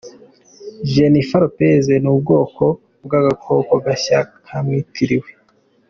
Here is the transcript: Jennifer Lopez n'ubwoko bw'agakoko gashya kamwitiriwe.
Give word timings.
Jennifer 0.91 1.41
Lopez 1.43 1.85
n'ubwoko 2.03 2.65
bw'agakoko 3.05 3.73
gashya 3.85 4.19
kamwitiriwe. 4.45 5.29